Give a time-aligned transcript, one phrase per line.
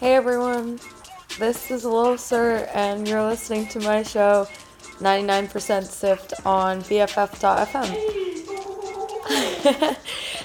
[0.00, 0.78] Hey everyone,
[1.40, 4.46] this is Lil Sir, and you're listening to my show
[5.00, 7.96] 99% Sift on BFF.fm.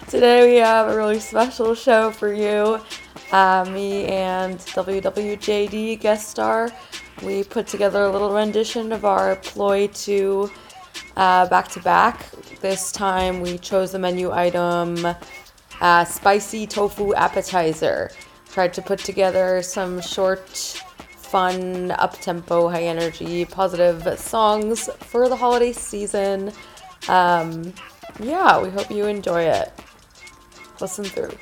[0.10, 2.80] Today we have a really special show for you.
[3.32, 6.72] Uh, me and WWJD guest star.
[7.22, 10.50] We put together a little rendition of our ploy to
[11.16, 12.26] uh, back to back.
[12.62, 15.06] This time we chose the menu item
[15.80, 18.10] uh, spicy tofu appetizer.
[18.54, 25.36] Tried to put together some short, fun, up tempo, high energy, positive songs for the
[25.36, 26.52] holiday season.
[27.08, 27.74] Um,
[28.20, 29.74] yeah, we hope you enjoy it.
[30.80, 31.36] Listen through.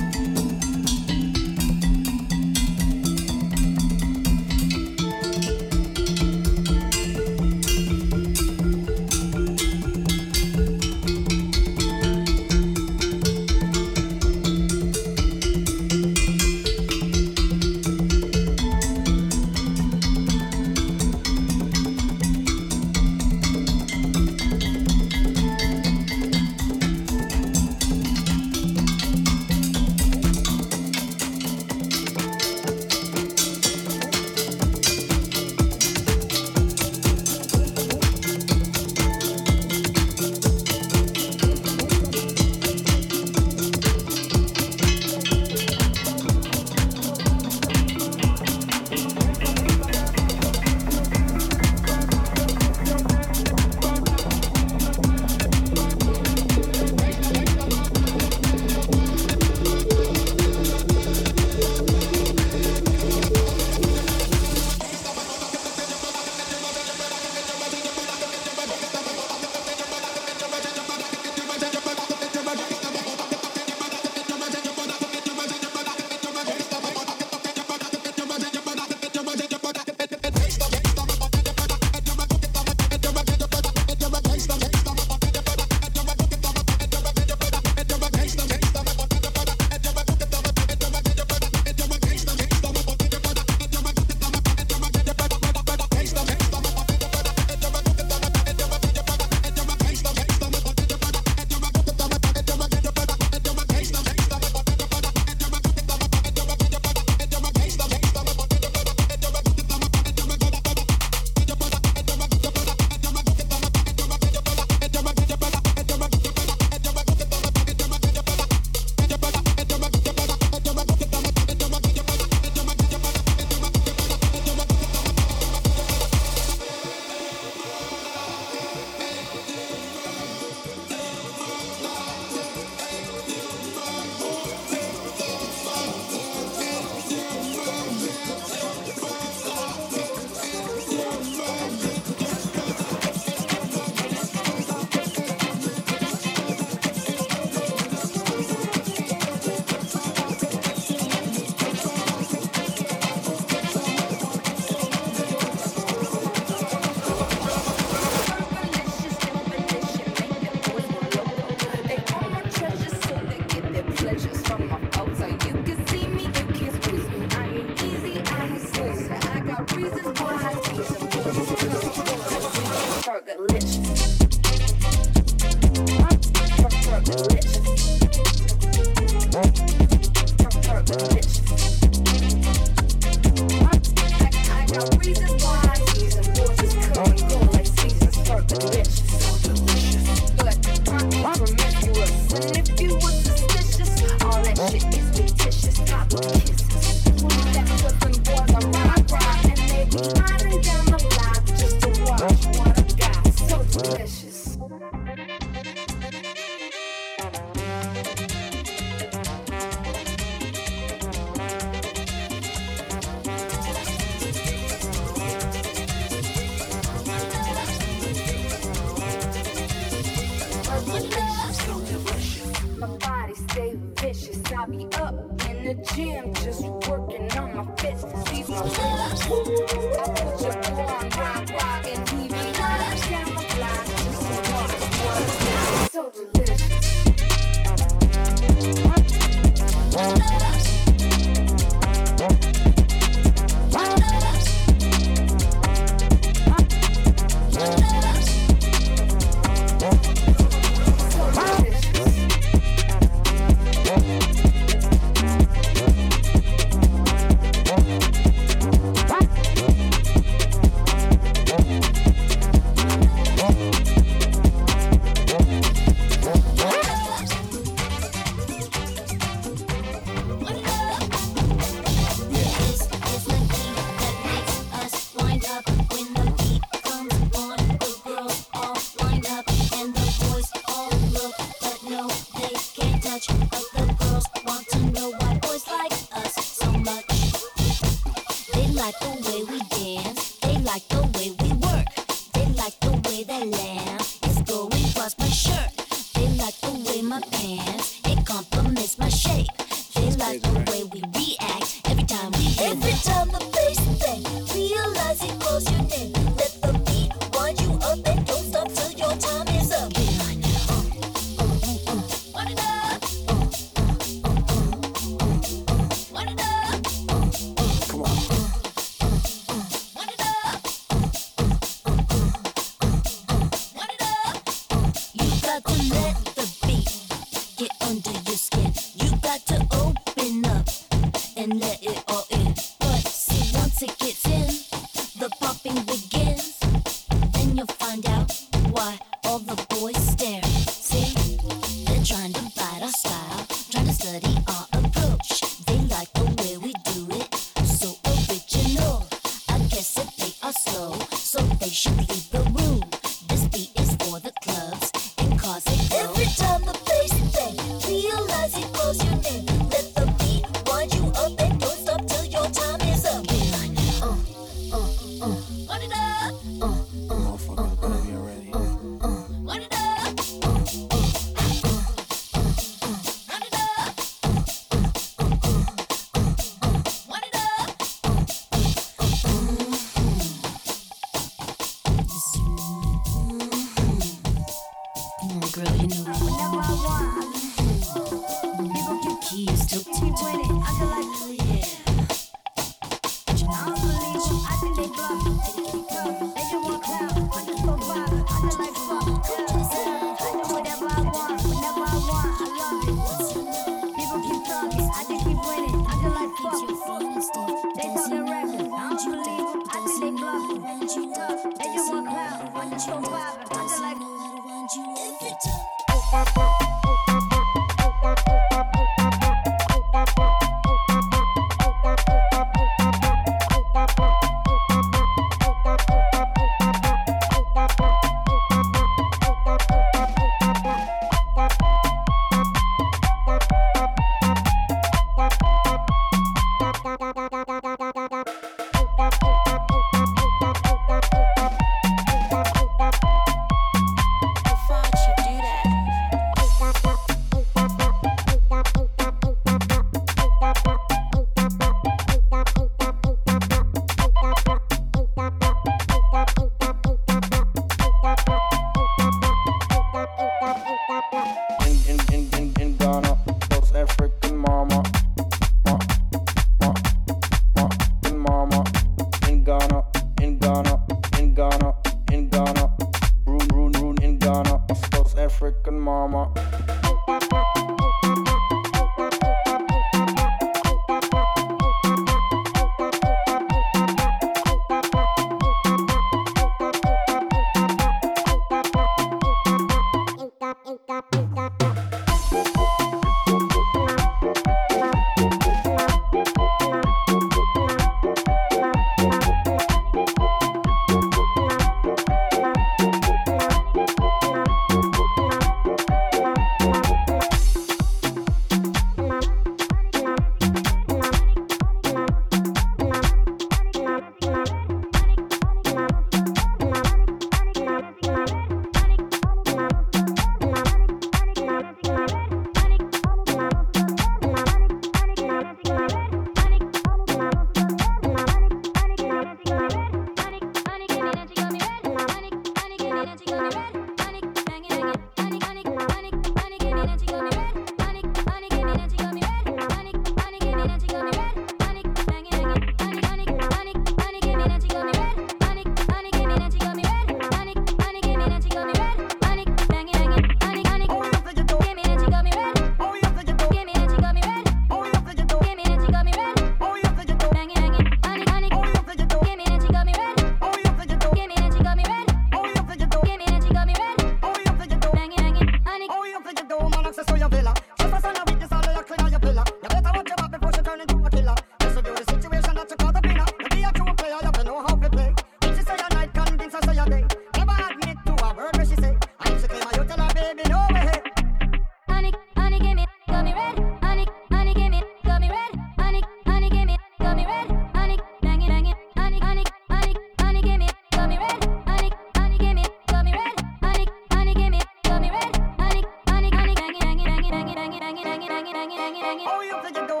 [598.83, 600.00] Oh, you forget the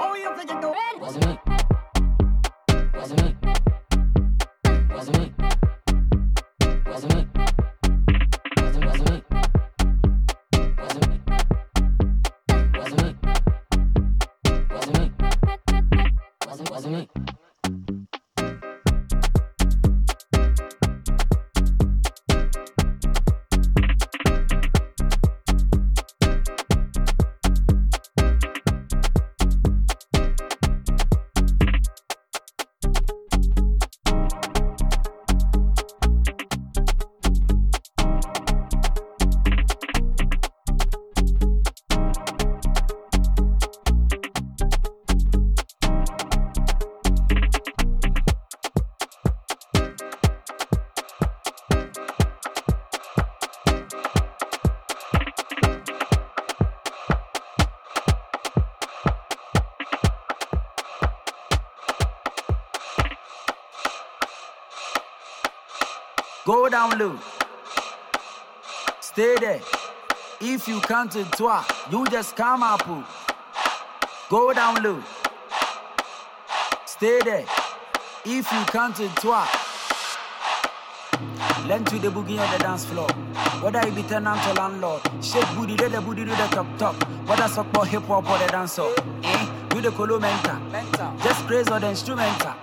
[66.51, 67.17] Go down low.
[68.99, 69.61] Stay there.
[70.41, 72.85] If you count to toi, you just come up.
[74.29, 75.01] Go down low.
[76.85, 77.45] Stay there.
[78.25, 79.47] If you count to toi,
[81.69, 83.07] learn to the boogie on the dance floor.
[83.63, 86.95] Whether you be tenant or landlord, shake booty, do the booty, do the top top.
[87.29, 88.91] Whether support hip hop or the dancer,
[89.23, 89.47] eh?
[89.69, 90.59] Do the colo mental.
[91.23, 92.55] Just praise or the instrumental.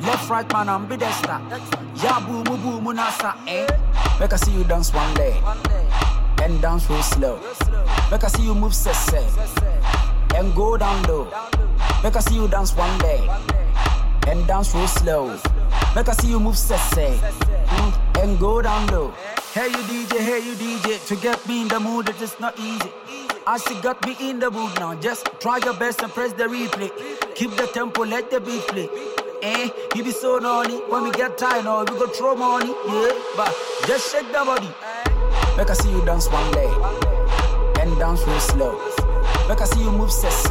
[0.00, 0.88] Left, right, man, and
[2.00, 3.66] Yeah, boom, boom, boom, nasa, eh?
[4.20, 5.34] Make I see you dance one leg
[6.42, 7.40] and dance real slow.
[8.08, 9.18] Make I see you move sese
[10.36, 11.24] and go down low.
[12.04, 13.28] Make I see you dance one leg
[14.28, 15.26] and dance real slow.
[15.96, 19.12] Make I see you move sese mm, and go down low.
[19.52, 22.56] Hey you DJ, hey you DJ, to get me in the mood it is not
[22.60, 22.92] easy.
[23.44, 26.44] As you got me in the mood now, just try your best and press the
[26.44, 26.92] replay.
[27.34, 28.88] Keep the tempo, let the beat play.
[29.40, 33.12] Eh, you be so naughty when we get tired, now we go throw money, yeah.
[33.36, 33.54] But
[33.86, 34.66] just shake the body.
[35.56, 36.72] Make I see you dance one leg
[37.78, 38.72] and dance real slow.
[39.48, 40.50] Make I see you move sese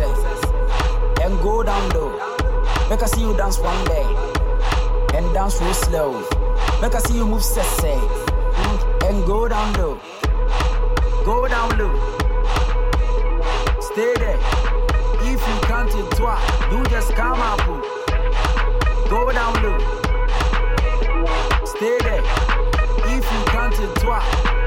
[1.21, 2.12] and go down low.
[2.89, 4.06] Make I see you dance one leg
[5.15, 6.12] and dance real slow.
[6.82, 10.00] Make I see you move mm, and go down low.
[11.26, 11.93] Go down low.
[13.82, 14.39] Stay there.
[15.19, 17.96] If you count it twice, you just come up.
[19.10, 19.78] Go down low.
[21.65, 22.24] Stay there.
[23.06, 24.58] If you it twice.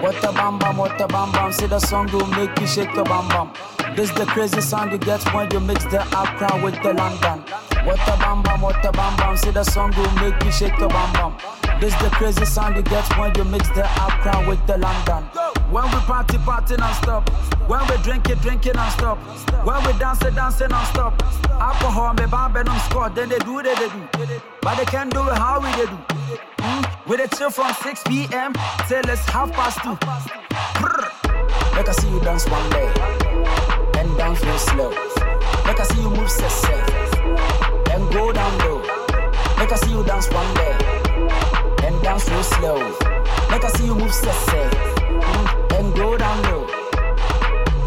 [0.00, 1.52] What a bam bam, what a bam bam.
[1.52, 3.50] See the song will make you shake the bam bam.
[3.96, 7.44] This the crazy sound you get when you mix the Accra with the London.
[7.84, 9.36] What a bam bam, what a bam bam.
[9.36, 11.80] See the song will make you shake the bam bam.
[11.80, 15.41] This the crazy sound you get when you mix the Accra with the London.
[15.72, 17.30] When we party, party non-stop.
[17.66, 19.16] When we drink it, drink it non-stop.
[19.66, 21.22] When we dance it, dance it non-stop.
[21.50, 23.08] Alcohol, me bam, them score.
[23.08, 24.40] Then they do, they, they do.
[24.60, 25.98] But they can't do it how we they do.
[26.58, 27.08] Mm?
[27.08, 28.52] We they chill from 6 p.m.
[28.86, 29.96] till it's half past two.
[30.78, 31.08] Brr.
[31.74, 32.98] Make I see you dance one leg
[33.96, 34.90] and dance real slow.
[35.64, 36.68] Make I see you move sese
[37.90, 38.80] and go down low.
[39.56, 40.82] Make I see you dance one leg
[41.82, 42.76] and dance real slow.
[43.50, 45.51] Make I see you move sese mm,
[45.82, 46.66] and go down low.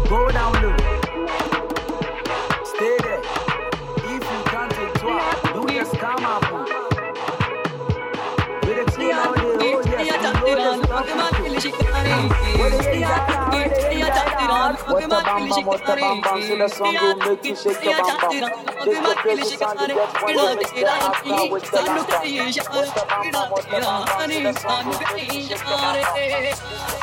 [0.08, 0.76] Go down low.
[2.64, 3.22] Stay there.
[4.12, 6.42] If you can't take twice, you just come up.
[8.64, 11.70] With a clean out there, yes, you know the stuff you do.
[12.58, 14.46] What it is that I want, it is that I
[15.00, 17.90] the bam bam, what the bam bam, see the song will make you shake the
[17.96, 18.40] bam bam.
[18.84, 20.80] This the crazy sound you get when you mix the
[21.50, 21.76] with the.
[21.76, 25.58] What the bam bam, what the bam bam, see the song will make you shake
[25.58, 26.95] the bam bam.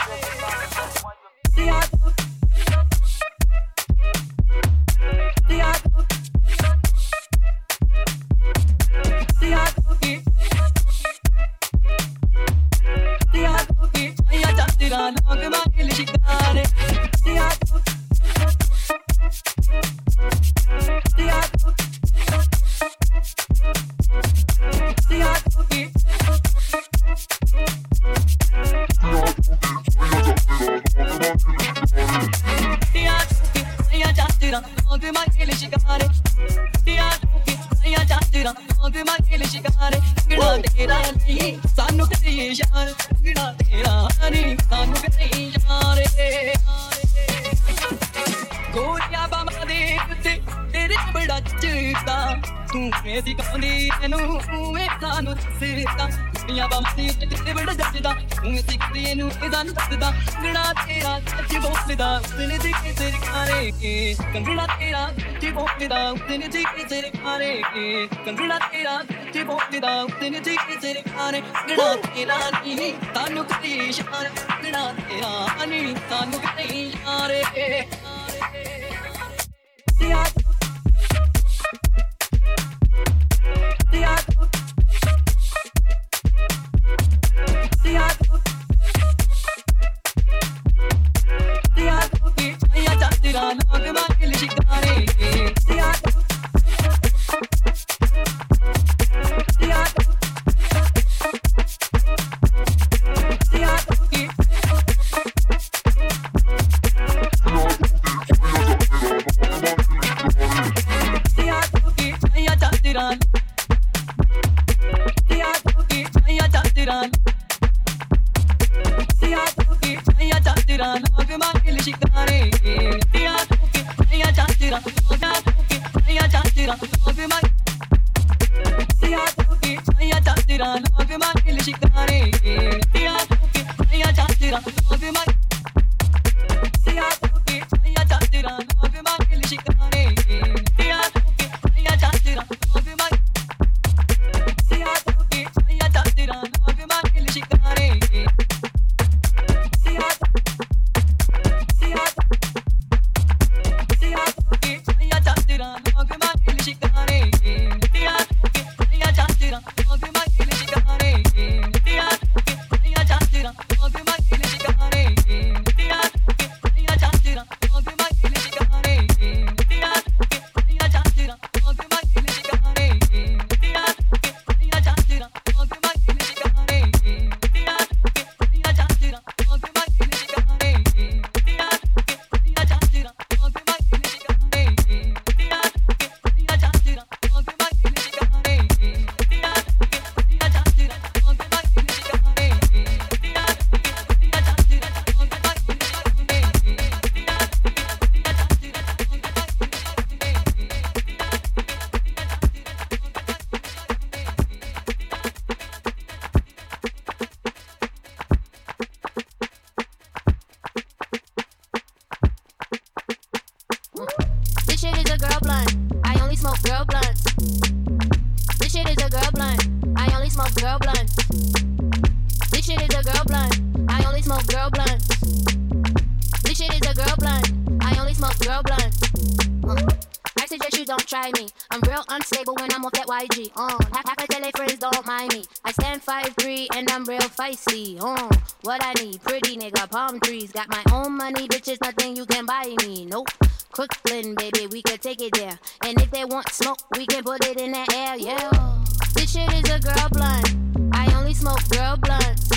[234.06, 235.46] Half of tele friends don't mind me.
[235.64, 237.98] I stand 5'3 and I'm real feisty.
[238.02, 238.30] Uh,
[238.64, 240.52] what I need, pretty nigga, palm trees.
[240.52, 243.06] Got my own money, bitches, nothing you can buy me.
[243.06, 243.30] Nope.
[243.72, 245.58] Crooklyn, baby, we could take it there.
[245.86, 248.84] And if they want smoke, we can put it in the air, yeah.
[249.14, 250.52] This shit is a girl blunt.
[250.92, 252.50] I only smoke girl blunts.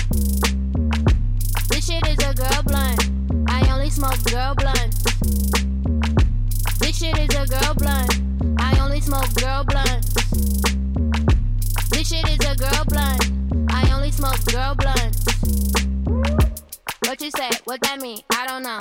[1.69, 3.09] This shit is a girl blunt.
[3.47, 5.01] I only smoke girl blunts.
[6.79, 8.13] This shit is a girl blunt.
[8.59, 10.17] I only smoke girl blunts.
[12.07, 13.69] This shit is a girl blunt.
[13.69, 15.25] I only smoke girl blunts.
[17.01, 17.49] What you say?
[17.65, 18.21] What that mean?
[18.29, 18.77] I don't know.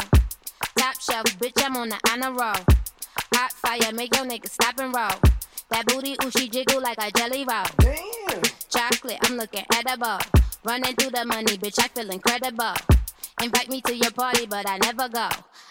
[0.76, 2.54] Top shelf, bitch, I'm on the honor roll.
[3.34, 5.18] Hot fire, make your nigga stop and roll.
[5.70, 7.64] That booty, ooh, she jiggle like a jelly roll.
[7.78, 8.42] Damn.
[8.68, 10.18] Chocolate, I'm looking edible.
[10.62, 12.74] Running through the money, bitch, I feel incredible.
[13.42, 15.28] Invite me to your party, but I never go.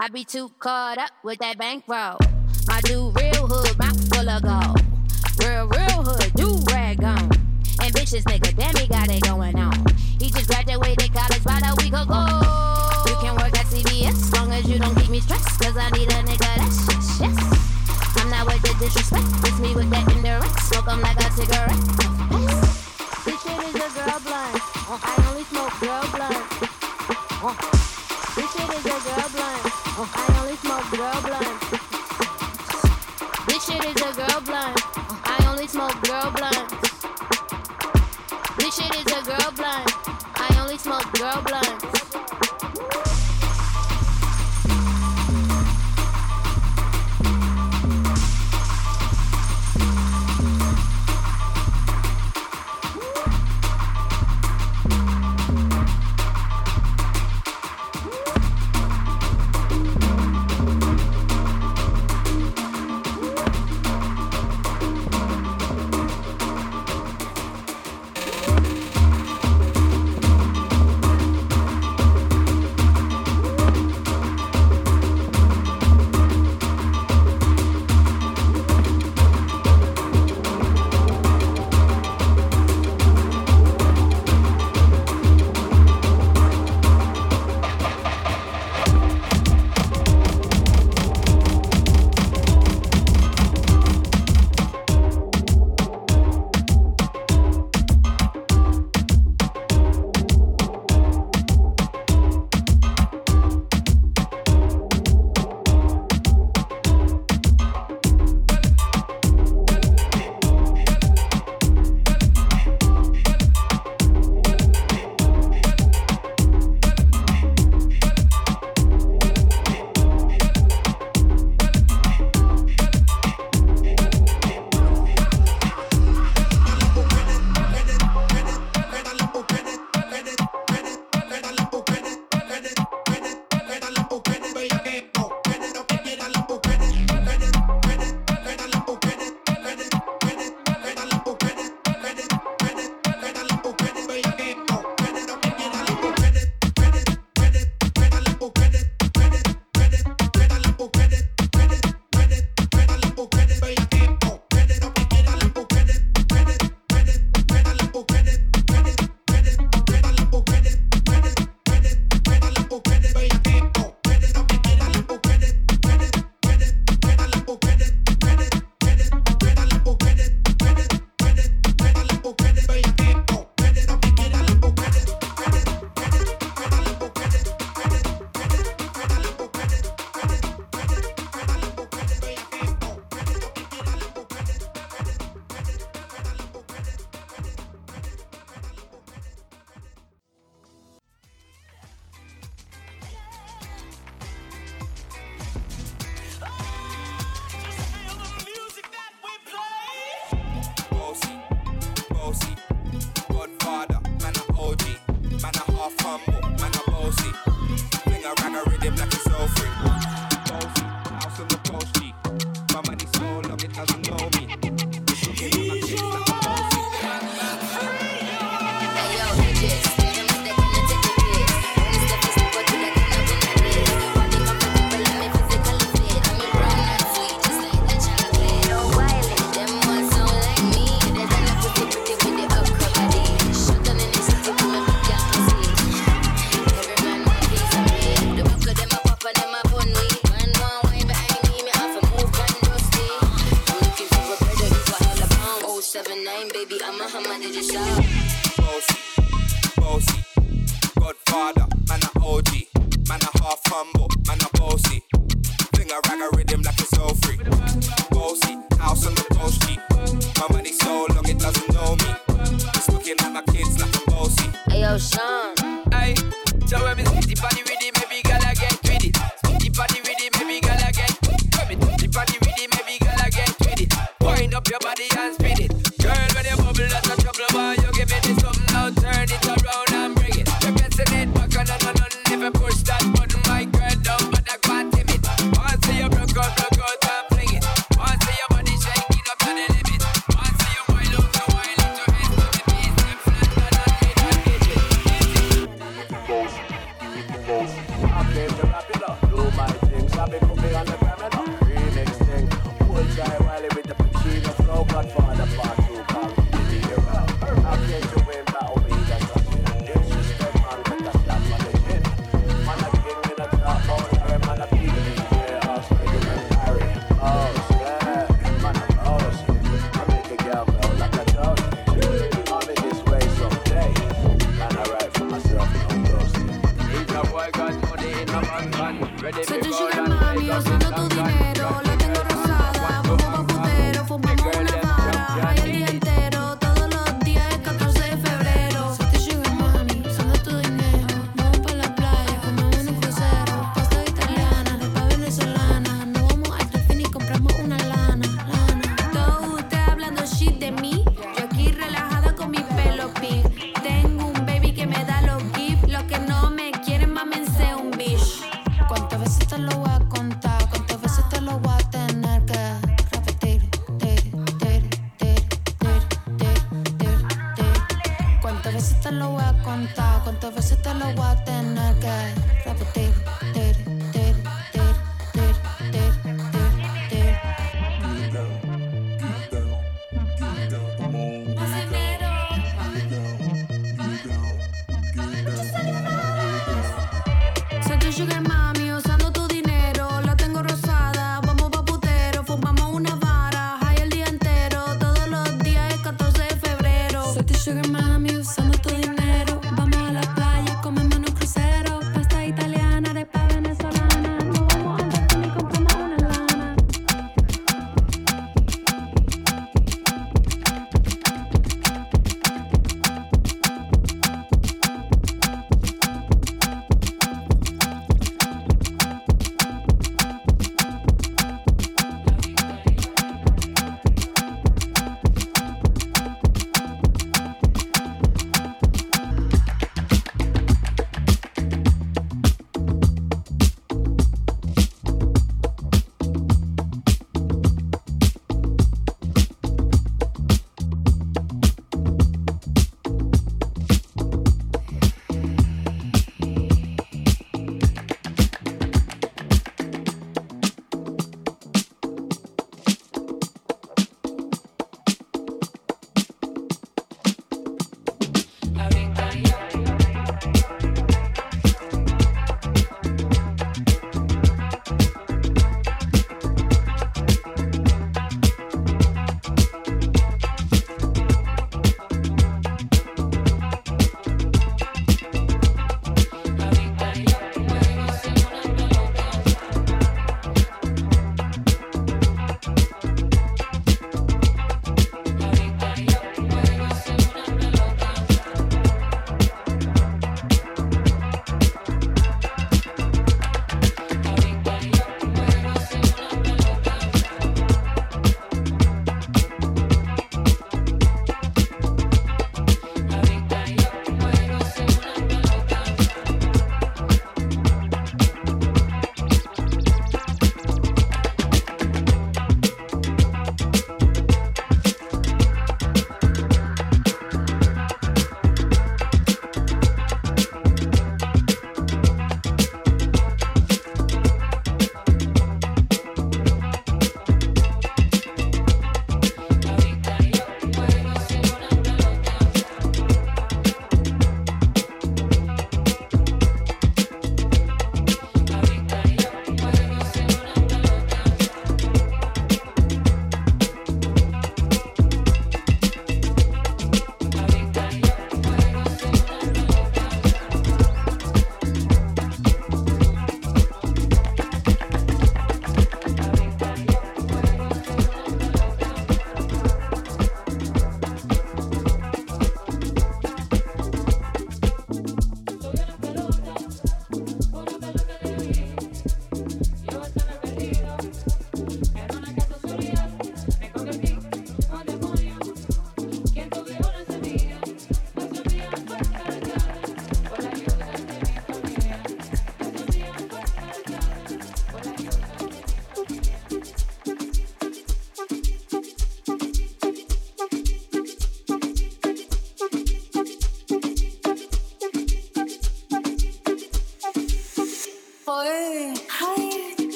[0.00, 2.18] I be too caught up with that bankroll.
[2.66, 4.80] My dude, real hood, mouth full of gold.
[5.38, 6.25] Real, real hood, do rag on.
[7.86, 9.78] Ambitious nigga, damn, he got it going on.
[10.18, 12.18] He just graduated college about a week ago.
[13.06, 15.60] You can work at CVS, long as you don't keep me stressed.
[15.62, 17.38] Cause I need a nigga that's yes, yes.
[18.18, 20.58] I'm not with the disrespect, it's me with that indirect.
[20.66, 21.78] Smoke 'em like a cigarette.
[23.22, 24.58] This shit is a girl blunt.
[24.90, 26.42] I only smoke girl blunt.
[28.34, 29.62] This shit is a girl blunt.
[29.94, 31.54] Uh, I only smoke girl blunt.
[33.46, 34.74] This shit is a girl blunt.
[35.22, 36.35] I only smoke girl blunt.
[41.18, 41.95] Girl blunt.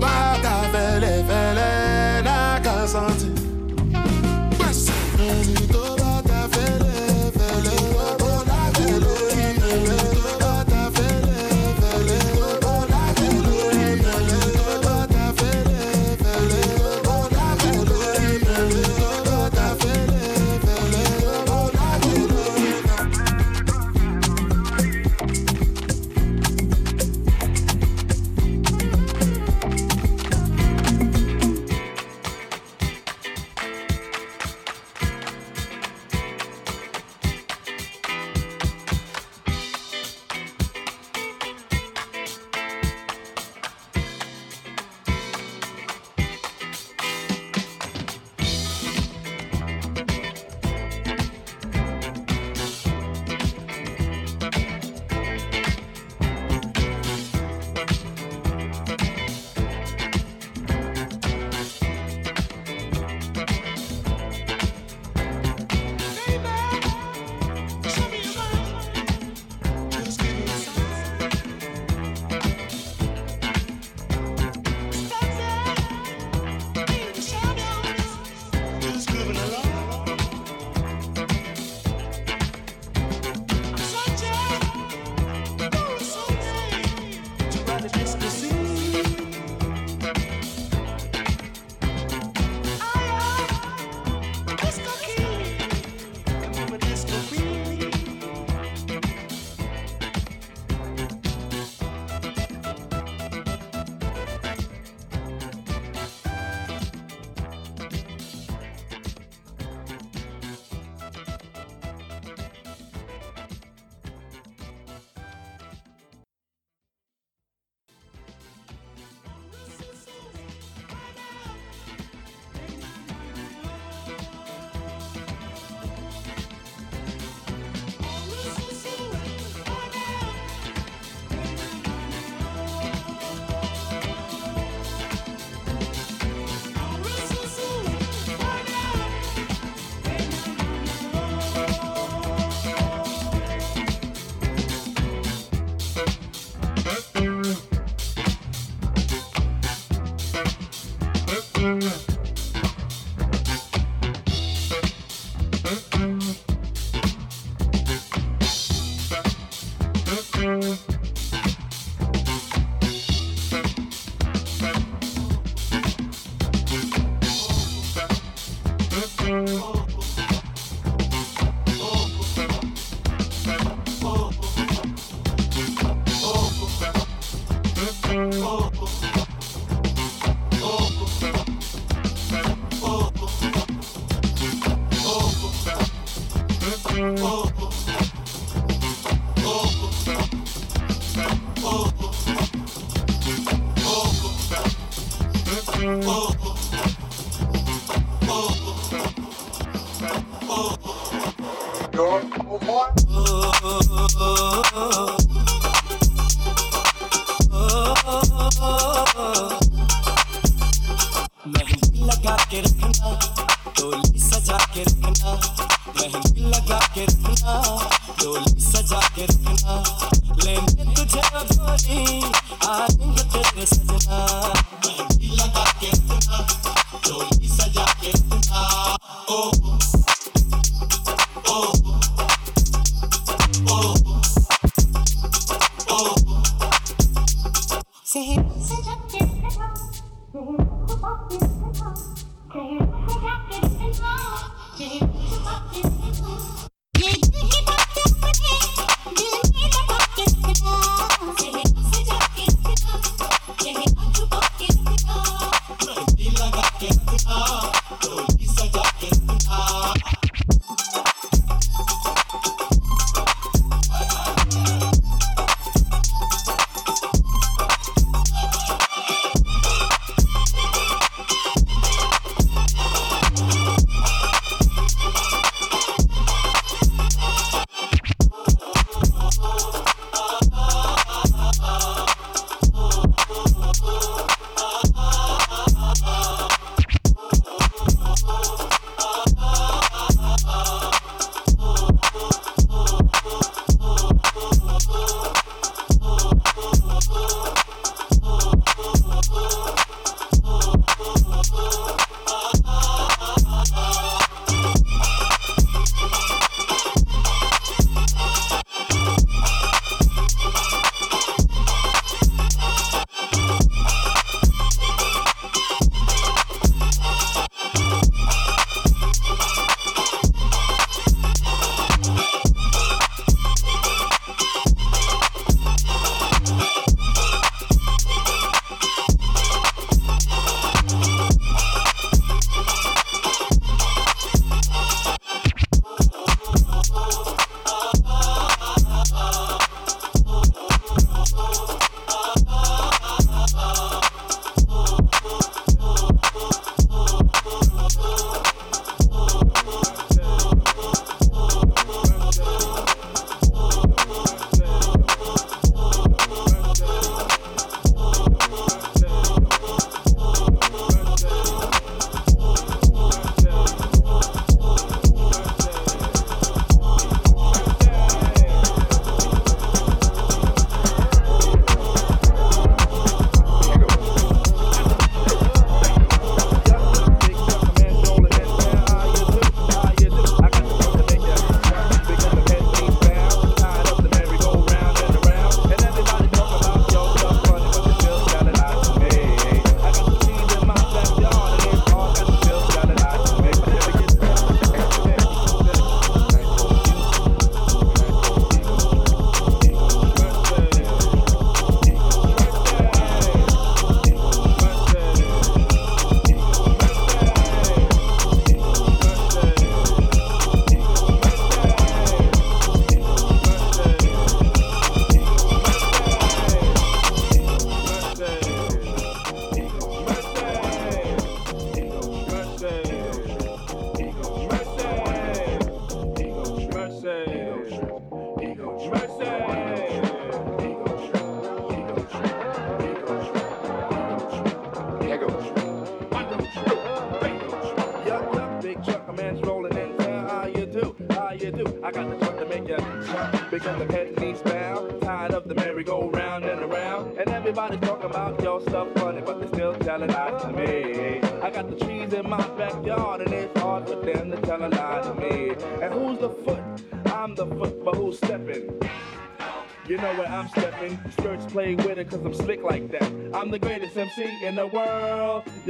[0.00, 1.47] Tó bá ta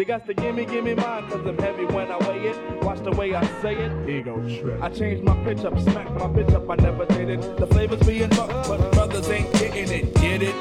[0.08, 2.82] got to gimme, gimme mine cause I'm heavy when I weigh it.
[2.82, 4.08] Watch the way I say it.
[4.08, 4.82] Ego trip.
[4.82, 7.58] I changed my pitch up, smack my bitch up, I never did it.
[7.58, 10.14] The flavors being fucked, but brothers ain't getting it.
[10.14, 10.54] Get it?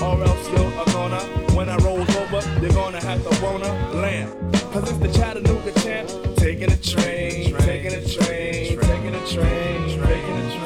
[0.00, 1.20] Or else you're gonna,
[1.54, 3.70] when I rolls over, you're gonna have to wanna
[4.00, 4.30] land.
[4.72, 6.08] Cause it's the Chattanooga champ.
[6.36, 10.65] Taking a train, taking a train, taking a train, taking a train.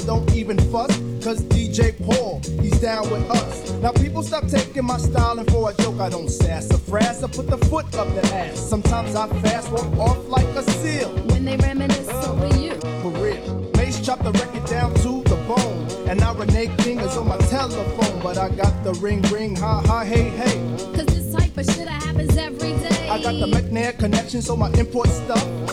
[0.00, 0.94] so don't even fuss.
[1.22, 3.72] Cause DJ Paul, he's down with us.
[3.82, 7.24] Now people stop taking my style and for a joke I don't sass or frass.
[7.24, 8.58] I put the foot up the ass.
[8.58, 11.08] Sometimes I fast walk off like a seal.
[11.28, 12.74] When they reminisce uh, over you.
[13.02, 13.70] For real.
[13.76, 16.08] Mace chop the record down to the bone.
[16.08, 18.22] And now Renee King is on my telephone.
[18.22, 20.58] But I got the ring ring, ha ha, hey hey.
[20.94, 23.08] Cause this type of shit happens every day.
[23.08, 25.44] I got the McNair connection, so my import stuff.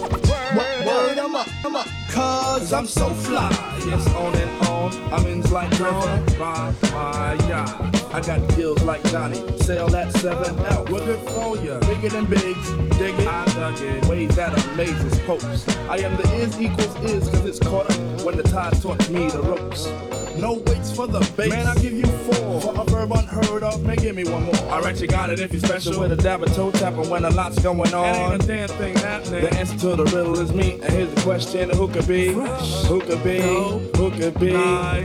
[0.53, 1.87] Word, word, I'm up, I'm up.
[2.13, 3.49] Cause I'm so fly.
[3.87, 4.93] Yes, on and on.
[5.11, 5.71] I'm in like.
[5.79, 7.91] Ride, ride, yeah.
[8.13, 9.37] I got gills like Johnny.
[9.57, 10.91] Sell that 7L.
[10.91, 11.79] We're good for ya.
[11.79, 12.69] Bigger than bigs.
[12.99, 13.27] Dig it.
[13.27, 14.05] I dug it.
[14.05, 15.67] Ways that amazes popes.
[15.89, 19.27] I am the is equals is cause it's caught up when the tide taught me
[19.29, 20.22] the ropes.
[20.37, 21.49] No weights for the base.
[21.49, 22.61] Man, I'll give you four.
[22.61, 24.55] For a verb unheard of, man, give me one more.
[24.55, 25.99] I Alright, you got it if you're special.
[25.99, 28.05] With a dab of toe tapping when a lot's going on.
[28.05, 29.41] And ain't a damn thing happening.
[29.41, 30.73] The answer to the riddle is me.
[30.73, 32.33] And here's the question who could be?
[32.33, 33.39] Who could be?
[33.41, 34.53] Who could be?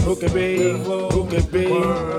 [0.02, 0.72] Who could be?
[0.72, 1.64] Who could be?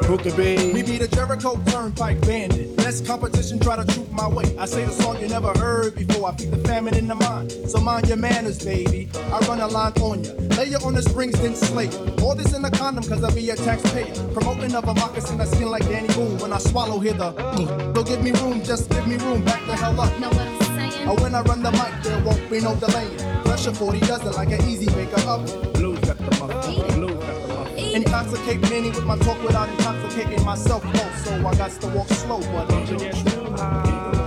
[0.08, 0.74] Who could be?
[0.74, 2.78] We be the Jericho Turnpike Bandit.
[2.78, 4.46] Less competition, try to troop my way.
[4.58, 6.30] I say the song you never heard before.
[6.30, 7.52] I feed the famine in the mind.
[7.68, 9.10] So mind your manners, baby.
[9.16, 10.32] I run a line on ya.
[10.58, 11.90] Lay you on the springs, then slay.
[12.22, 14.14] All this in the condom, cause I be a taxpayer.
[14.34, 16.38] Promoting of a moccasin, I skin like Danny Boone.
[16.40, 17.94] When I swallow here the mm.
[17.94, 19.44] Don't give me room, just give me room.
[19.44, 20.18] Back the hell up.
[20.20, 21.08] Know what I'm saying?
[21.08, 23.18] Or when I run the mic, there won't be no delaying.
[23.44, 25.46] Pressure 40 does it like an easy baker up.
[25.74, 27.00] Blues got the muffin.
[27.00, 27.96] Blues got the muffin.
[27.96, 30.84] Intoxicate many with my talk without intoxicating myself.
[30.86, 34.19] Oh, so I got to walk slow, but Don't you get too high.